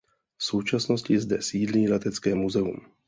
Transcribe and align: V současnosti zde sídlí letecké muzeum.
V 0.37 0.43
současnosti 0.43 1.19
zde 1.19 1.41
sídlí 1.41 1.89
letecké 1.89 2.35
muzeum. 2.35 2.85